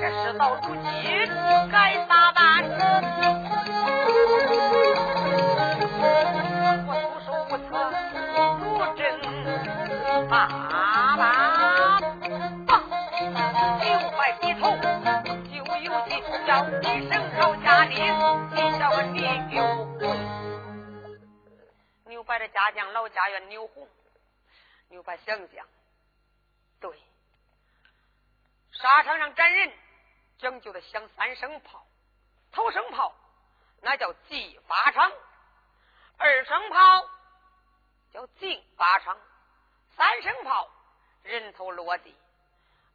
[0.00, 1.28] 这事到如今
[1.70, 1.74] 该
[2.06, 3.02] 咋办？
[22.24, 23.88] 把这家将老家园牛红，
[24.88, 25.66] 牛白想想，
[26.80, 26.98] 对，
[28.72, 29.72] 沙场上斩人。
[30.38, 31.86] 讲究的响三声炮，
[32.50, 33.14] 头声炮
[33.80, 35.12] 那叫击发场，
[36.18, 37.08] 二声炮
[38.12, 39.16] 叫进发场，
[39.96, 40.68] 三声炮
[41.22, 42.14] 人头落地。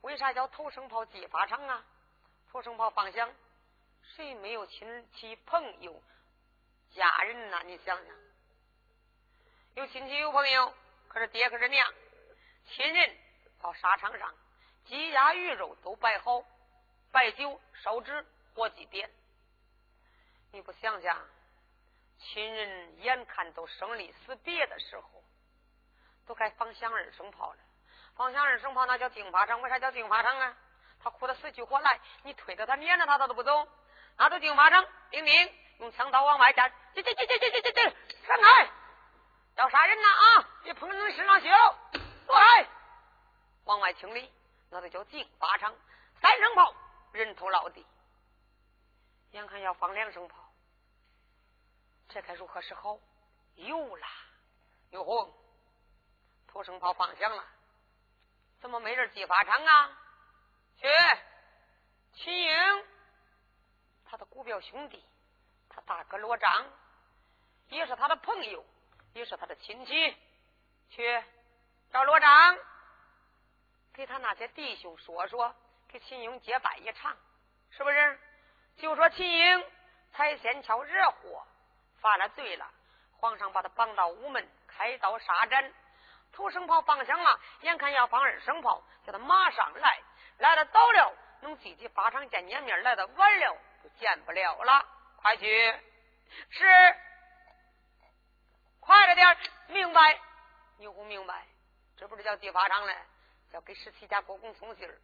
[0.01, 1.84] 为啥叫头声炮击发场啊？
[2.51, 3.34] 头声炮放响，
[4.03, 6.03] 谁没有亲戚朋友、
[6.91, 7.61] 家人呐？
[7.65, 8.15] 你想想，
[9.76, 10.74] 有亲戚有朋友，
[11.07, 11.93] 可是爹可是娘，
[12.67, 13.17] 亲人
[13.61, 14.34] 到沙场上，
[14.86, 16.43] 鸡鸭鱼肉都摆好。
[17.11, 19.09] 摆酒、烧纸、火祭奠，
[20.51, 21.17] 你不想想，
[22.20, 25.24] 亲人眼看都生离死别的时候，
[26.28, 27.59] 都该放响二声炮了。
[28.15, 29.59] 放响二声炮，那叫定发场。
[29.61, 30.55] 为啥叫定发场啊？
[31.01, 33.67] 他哭得死去活来，你推着他撵着他，他都不走。
[34.17, 37.82] 那都定发场，兵兵用枪刀往外架，这这这这这这这这，
[38.28, 38.70] 闪开！
[39.55, 40.49] 要杀人呐啊！
[40.61, 41.49] 别碰人身上血，
[42.28, 42.67] 躲开！
[43.63, 44.31] 往外清理，
[44.69, 45.75] 那就叫定发场。
[46.21, 46.73] 三声炮。
[47.11, 47.83] 人头落地，
[49.31, 50.47] 眼看要放两声炮，
[52.07, 52.99] 这该如何是好？
[53.55, 54.07] 有了，
[54.91, 55.33] 有红，
[56.47, 57.43] 头声炮放响了，
[58.61, 59.97] 怎么没人击发场啊？
[60.77, 60.87] 去，
[62.13, 62.85] 秦英，
[64.05, 65.03] 他的姑表兄弟，
[65.67, 66.67] 他大哥罗章，
[67.69, 68.63] 也是他的朋友，
[69.13, 70.15] 也是他的亲戚，
[70.91, 71.23] 去
[71.91, 72.59] 找罗章，
[73.99, 75.53] 给他那些弟兄说说。
[75.89, 77.17] 给秦英结拜一场，
[77.71, 78.19] 是不是？
[78.77, 79.65] 就说秦英
[80.13, 81.45] 踩仙桥惹祸，
[81.99, 82.71] 犯了罪了，
[83.17, 85.73] 皇上把他绑到午门，开刀杀斩。
[86.31, 89.99] 头声炮放响了，眼看要放二声炮，叫他马上来。
[90.37, 94.85] 来的早了，能自己发场见见面；来的晚了，就见不了了。
[95.17, 95.79] 快去！
[96.51, 96.95] 是，
[98.79, 99.37] 快了点
[99.67, 100.17] 明白？
[100.77, 101.45] 你不明白，
[101.97, 102.95] 这不是叫地法场嘞，
[103.51, 104.99] 要给十七家国公送信儿。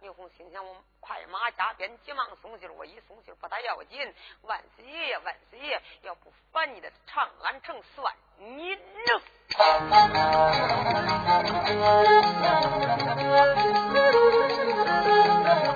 [0.00, 4.14] 牛红心想：我快马加鞭，急忙送信儿我一送信儿不大要紧。
[4.42, 9.20] 万岁爷爷，万岁爷，要不烦你的长安城算你能。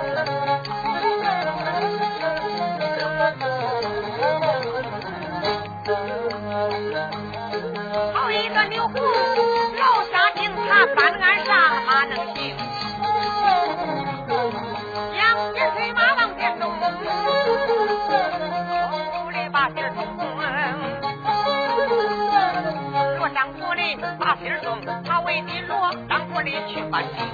[26.68, 27.32] 去完成。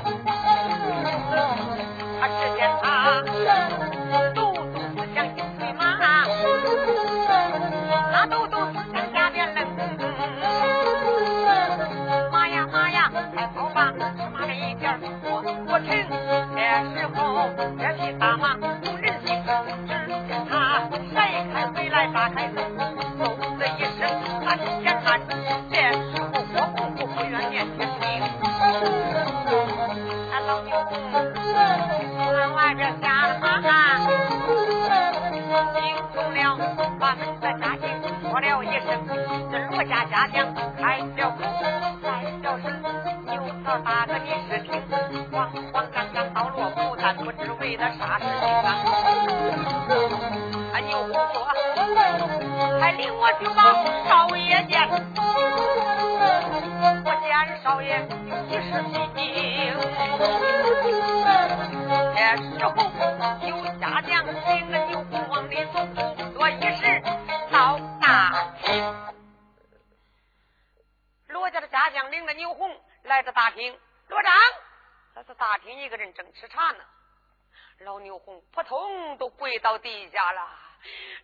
[77.89, 80.47] 老牛红扑通都跪到地下了，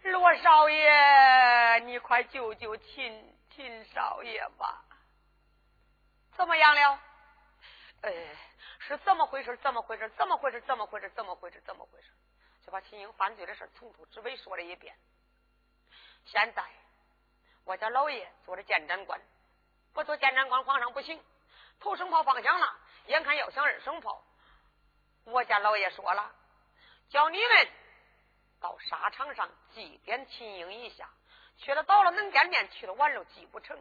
[0.05, 4.83] 罗少爷，你快救救秦秦少爷吧！
[6.35, 6.99] 怎么样了？
[8.01, 8.11] 哎，
[8.79, 9.55] 是怎么回事？
[9.59, 10.09] 怎么回事？
[10.17, 10.59] 怎么回事？
[10.63, 11.11] 怎么回事？
[11.11, 11.61] 怎么回事？
[11.67, 12.09] 怎么回事？
[12.65, 14.97] 就把秦英犯罪的事从头至尾说了一遍。
[16.25, 16.65] 现在
[17.65, 19.21] 我家老爷做着监斩官，
[19.93, 21.23] 不做监斩官，皇上不行。
[21.79, 22.75] 头声炮放响了，
[23.09, 24.25] 眼看要响二声炮，
[25.25, 26.35] 我家老爷说了，
[27.09, 27.69] 叫你们。
[28.61, 31.11] 到沙场上祭奠秦英一下，
[31.59, 33.79] 去了到了能见面，去了晚了祭不成，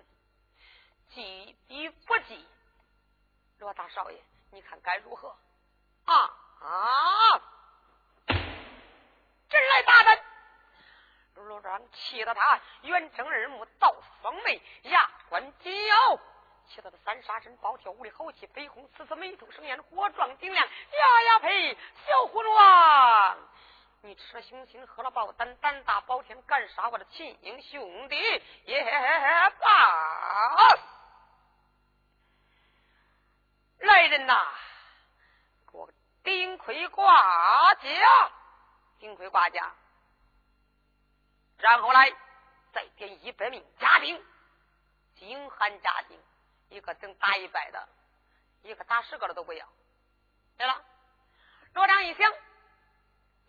[1.09, 2.45] 祭与不祭，
[3.59, 4.21] 罗大少爷，
[4.51, 5.35] 你看该如何？
[6.05, 6.13] 啊
[6.59, 7.41] 啊！
[8.27, 10.23] 真来大胆！
[11.35, 16.19] 罗庄气得他圆睁二目，倒双眉，牙关紧咬，
[16.69, 21.77] 气得他三杀身暴跳，无力吼气，绯红呲呲，眉头生烟，火壮顶亮，呀呀呸！
[22.05, 23.37] 小葫芦啊！
[24.01, 28.17] 你吃了星星，喝了豹胆，胆大包天，敢杀我的亲英兄弟
[28.65, 28.83] 也
[29.59, 30.77] 罢！
[33.79, 34.47] 来人呐，
[35.71, 35.89] 给我
[36.23, 38.31] 顶盔挂甲，
[38.99, 39.73] 顶盔挂甲，
[41.57, 42.11] 然后来
[42.73, 44.21] 再点一百名家丁，
[45.15, 46.17] 精悍家丁，
[46.73, 47.87] 一个等打一百的，
[48.63, 49.69] 一个打十个的都不要。
[50.57, 50.83] 对了，
[51.73, 52.33] 罗章一想。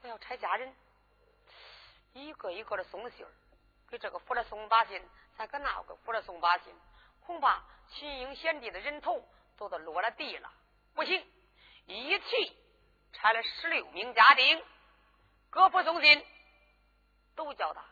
[0.02, 0.74] 我要差家人，
[2.12, 3.32] 一个一个的送信儿，
[3.88, 5.02] 给这个府来送把信，
[5.38, 6.74] 再给那个府来送把信，
[7.24, 10.52] 恐怕秦英贤弟的人头都得落了地了。
[10.92, 11.26] 不行，
[11.86, 12.56] 一气
[13.14, 14.62] 差了十六名家丁，
[15.48, 16.26] 各府送信，
[17.34, 17.82] 都叫他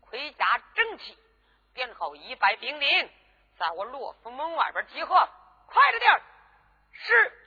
[0.00, 1.16] 盔甲整齐，
[1.72, 3.10] 编号一百兵丁，
[3.58, 5.28] 在我罗府门外边集合，
[5.66, 6.20] 快着点儿，
[6.92, 7.38] 是。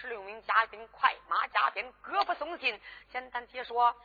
[0.00, 2.80] 十六名家丁快马加鞭，各不送信。
[3.10, 3.96] 简单解说，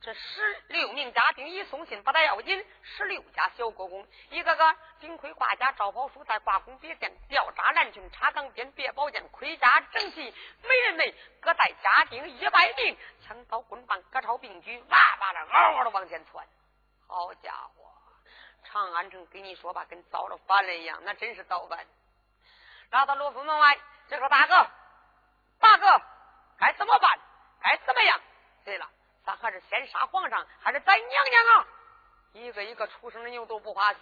[0.00, 10.34] 这十六名家丁一送信不大要紧，十六家小国公一个个顶盔挂甲，罩袍书带挂弓别箭，吊扎蓝裙，插钢鞭，别宝剑，盔甲整齐。
[10.62, 16.46] 每人内各带家丁一百名，枪刀棍棒各朝并举，哇哇的嗷嗷的往前窜。
[17.06, 17.83] 好家伙，
[18.74, 21.86] 长安城跟你说吧，跟遭了反了一样，那真是造反。
[22.90, 24.68] 来到罗府门外，这个大哥。
[25.60, 26.02] 大哥，
[26.58, 27.20] 该怎么办？
[27.60, 28.20] 该怎么样？
[28.64, 28.90] 对了，
[29.24, 31.66] 咱还是先杀皇上，还是宰娘娘啊？
[32.32, 34.00] 一个一个出生的牛都不怕死。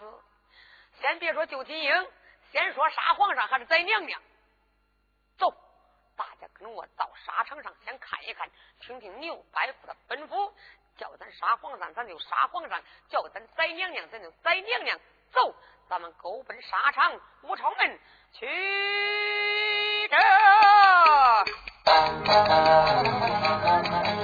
[1.03, 2.11] 先别说救金英，
[2.51, 4.23] 先说杀皇上还是宰娘娘。
[5.37, 5.55] 走，
[6.17, 8.51] 大家跟我到沙场上先看一看，
[8.81, 10.51] 听听牛百夫的吩咐。
[10.97, 12.79] 叫咱杀皇上，咱就杀皇上；
[13.09, 14.99] 叫咱宰娘娘，咱就宰娘娘。
[15.33, 15.55] 走，
[15.89, 17.99] 咱们狗奔沙场武朝门
[18.33, 18.47] 去。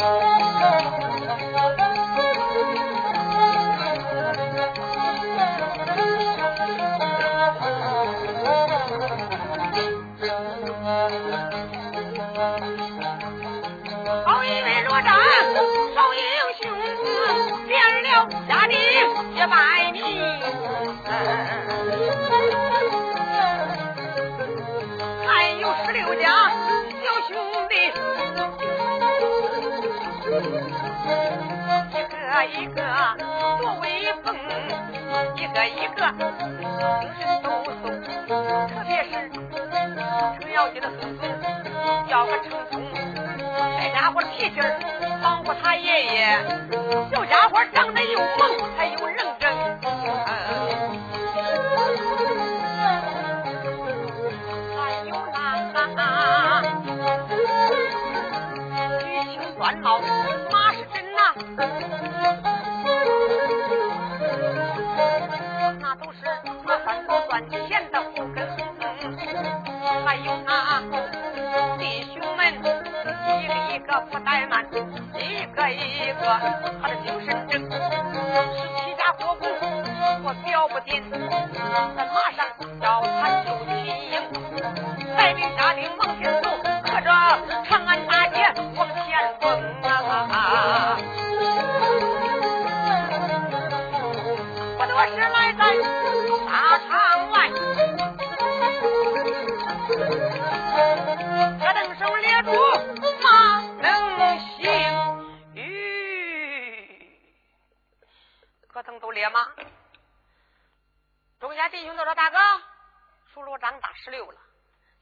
[0.00, 0.27] 好
[19.38, 20.02] 一百名，
[25.24, 26.50] 还有十六家
[26.90, 27.72] 小兄弟。
[31.94, 32.82] 一个一个
[33.60, 34.34] 多威风，
[35.36, 36.00] 一个一个
[37.00, 38.26] 精神抖擞，
[38.66, 39.30] 特别是
[40.40, 41.22] 程咬金的孙子
[42.10, 42.82] 叫个程松，
[43.80, 44.80] 这家伙的脾气儿
[45.22, 46.38] 仿佛他爷爷，
[47.12, 49.08] 小家伙长得又萌还又
[76.18, 77.37] 个一个，他的精神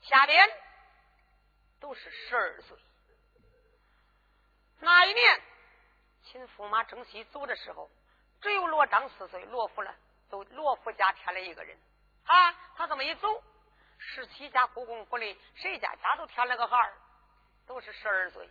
[0.08, 0.48] 下边
[1.80, 2.76] 都是十二岁。
[4.80, 5.42] 那一年
[6.24, 7.90] 秦驸马正西走的时候，
[8.40, 9.94] 只有罗章四岁，罗福了，
[10.30, 11.76] 都罗福家添了一个人
[12.24, 12.52] 啊。
[12.76, 13.42] 他这么一走，
[13.98, 16.94] 十七家故宫府里谁家家都添了个孩儿，
[17.66, 18.48] 都是十二岁，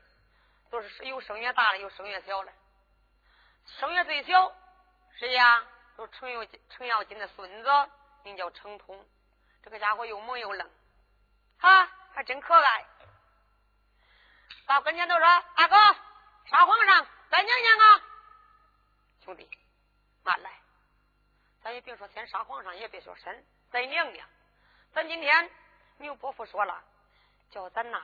[0.69, 2.51] 都是有生越大的，有生越小的。
[3.79, 4.53] 生越最小
[5.17, 5.65] 谁呀？
[5.95, 7.69] 都程咬金程咬金的孙子，
[8.23, 9.05] 名叫程通。
[9.63, 10.69] 这个家伙又萌又愣，
[11.59, 12.85] 哈，还真可爱。
[14.67, 15.25] 到跟前都说
[15.55, 15.75] ：“大哥，
[16.45, 18.01] 杀皇上，再娘娘啊！”
[19.23, 19.49] 兄弟，
[20.23, 20.51] 慢来，
[21.61, 24.27] 咱也别说先杀皇上，也别说神，再娘娘。
[24.93, 25.51] 咱今天
[25.97, 26.83] 牛伯父说了，
[27.51, 28.01] 叫咱呐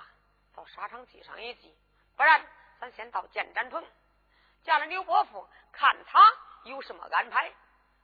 [0.56, 1.76] 到沙场记上一记，
[2.16, 2.46] 不然
[2.80, 3.84] 咱先到建斩棚，
[4.64, 6.34] 见了牛伯父，看他
[6.64, 7.52] 有什么安排，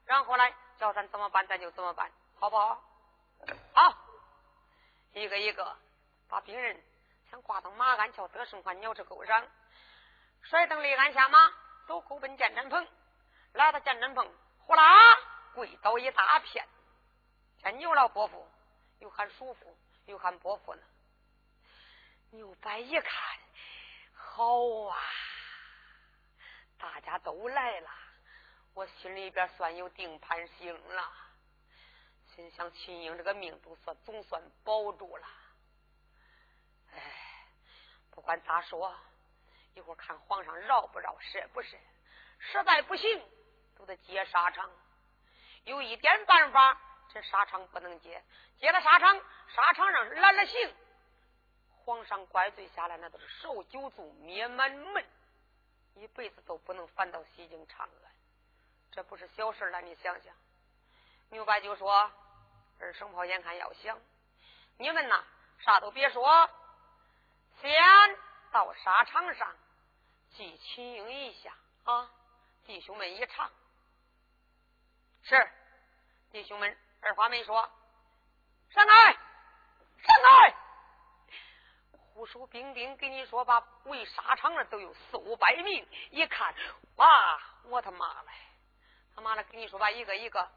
[0.04, 2.82] 然后来叫咱怎么办，咱就怎么办，好不好？
[3.72, 3.96] 好，
[5.12, 5.76] 一个一个
[6.28, 6.82] 把兵人。
[7.30, 9.46] 先挂到马鞍桥德胜环鸟翅沟上，
[10.40, 11.52] 甩灯立鞍下马，
[11.86, 12.88] 都勾奔见真棚。
[13.52, 15.14] 来到见真棚，呼啦
[15.52, 16.66] 跪倒一大片。
[17.62, 18.48] 见牛老伯父，
[19.00, 20.82] 又喊叔父，又喊伯父呢。
[22.30, 23.38] 牛白一看，
[24.14, 24.44] 好
[24.86, 24.96] 啊，
[26.78, 27.90] 大家都来了，
[28.72, 31.12] 我心里边算有定盘星了。
[32.38, 35.26] 心想秦英这个命都算总算保住了。
[36.92, 37.02] 哎，
[38.12, 38.94] 不管咋说，
[39.74, 41.76] 一会儿看皇上饶不饶，赦不赦。
[42.38, 43.28] 实在不行，
[43.76, 44.70] 都得接沙场。
[45.64, 46.80] 有一点办法，
[47.12, 48.22] 这沙场不能接，
[48.56, 50.76] 接了沙场，沙场上拦了刑，
[51.84, 55.04] 皇上怪罪下来，那都是受九族灭满门，
[55.94, 58.12] 一辈子都不能返到西京长安。
[58.92, 60.32] 这不是小事了，你想想。
[61.30, 62.10] 牛白就说
[62.80, 63.98] ：“二声炮眼看要响，
[64.78, 65.24] 你们呐，
[65.58, 66.50] 啥都别说。”
[67.60, 67.72] 先
[68.52, 69.56] 到沙场上
[70.30, 71.52] 祭秦英一下
[71.82, 72.08] 啊！
[72.64, 73.50] 弟兄们一唱，
[75.24, 75.50] 是
[76.30, 77.68] 弟兄们二话没说，
[78.70, 80.54] 上来上来！
[82.14, 86.54] 护守兵丁给你说吧，围沙场的都有四五百名，一看
[86.94, 88.30] 哇，我他妈嘞，
[89.16, 90.48] 他妈的跟你说吧，一个一个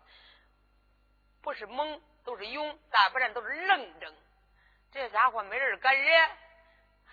[1.42, 4.14] 不是猛都是勇，再不然都是愣怔，
[4.92, 6.30] 这家伙没人敢惹。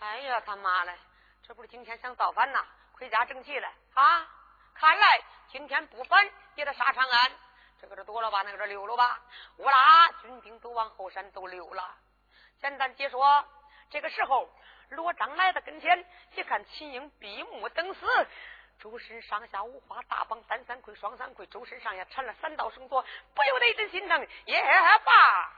[0.01, 0.95] 哎呀，他妈的！
[1.43, 2.65] 这不是今天想造反呐？
[2.93, 4.29] 回家整齐了啊！
[4.75, 7.33] 看来今天不反也得杀长安。
[7.81, 8.43] 这个是躲了吧？
[8.43, 9.21] 那个是溜了吧？
[9.57, 10.09] 乌拉！
[10.23, 11.97] 军兵都往后山都溜了。
[12.61, 13.45] 简单解说，
[13.91, 14.49] 这个时候
[14.91, 16.05] 罗章来到跟前，
[16.35, 18.07] 一看秦英闭目等死。
[18.81, 23.05] 周身上下五花大绑单三盔双三盔，周身上下缠了三道绳索，
[23.35, 24.27] 不由得一阵心疼。
[24.47, 24.63] 耶
[25.05, 25.13] 爸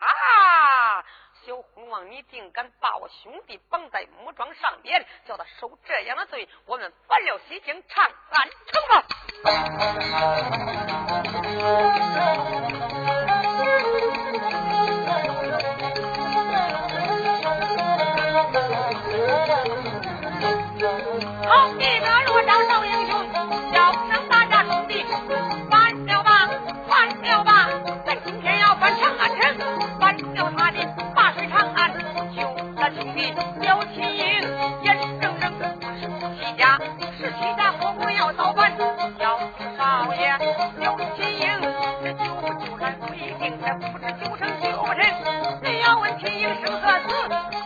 [0.07, 1.05] 啊！
[1.45, 6.49] 小昏王，你竟敢把我兄弟绑在木桩上边，叫他受这样的罪？
[6.65, 9.05] 我们反了西京长安城吧！
[43.79, 45.07] 不知救成救人，
[45.63, 47.60] 你要问秦英生何子？